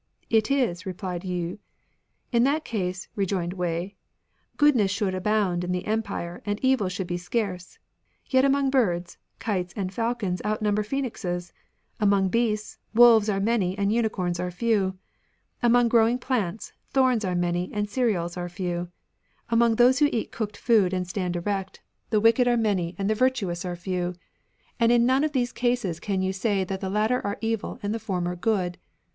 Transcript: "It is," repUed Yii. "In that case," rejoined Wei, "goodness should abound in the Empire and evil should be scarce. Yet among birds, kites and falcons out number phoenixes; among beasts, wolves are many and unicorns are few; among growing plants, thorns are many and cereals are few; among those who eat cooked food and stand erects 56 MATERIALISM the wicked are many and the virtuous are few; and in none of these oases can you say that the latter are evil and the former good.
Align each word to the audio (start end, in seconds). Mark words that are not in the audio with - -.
"It 0.39 0.49
is," 0.49 0.81
repUed 0.81 1.21
Yii. 1.21 1.59
"In 2.31 2.43
that 2.43 2.65
case," 2.65 3.07
rejoined 3.15 3.53
Wei, 3.53 3.95
"goodness 4.57 4.89
should 4.89 5.13
abound 5.13 5.63
in 5.63 5.71
the 5.71 5.85
Empire 5.85 6.41
and 6.43 6.59
evil 6.63 6.89
should 6.89 7.05
be 7.05 7.17
scarce. 7.19 7.77
Yet 8.27 8.43
among 8.43 8.71
birds, 8.71 9.19
kites 9.37 9.75
and 9.77 9.93
falcons 9.93 10.41
out 10.43 10.59
number 10.59 10.81
phoenixes; 10.81 11.53
among 11.99 12.29
beasts, 12.29 12.79
wolves 12.95 13.29
are 13.29 13.39
many 13.39 13.77
and 13.77 13.93
unicorns 13.93 14.39
are 14.39 14.49
few; 14.49 14.97
among 15.61 15.87
growing 15.87 16.17
plants, 16.17 16.73
thorns 16.89 17.23
are 17.23 17.35
many 17.35 17.69
and 17.71 17.87
cereals 17.87 18.35
are 18.35 18.49
few; 18.49 18.89
among 19.51 19.75
those 19.75 19.99
who 19.99 20.09
eat 20.11 20.31
cooked 20.31 20.57
food 20.57 20.93
and 20.93 21.07
stand 21.07 21.35
erects 21.35 21.77
56 22.09 22.09
MATERIALISM 22.09 22.09
the 22.09 22.21
wicked 22.21 22.47
are 22.47 22.57
many 22.59 22.95
and 22.97 23.07
the 23.07 23.13
virtuous 23.13 23.63
are 23.63 23.75
few; 23.75 24.15
and 24.79 24.91
in 24.91 25.05
none 25.05 25.23
of 25.23 25.33
these 25.33 25.53
oases 25.53 25.99
can 26.01 26.23
you 26.23 26.33
say 26.33 26.63
that 26.63 26.81
the 26.81 26.89
latter 26.89 27.23
are 27.23 27.37
evil 27.39 27.77
and 27.83 27.93
the 27.93 27.99
former 27.99 28.35
good. 28.35 28.79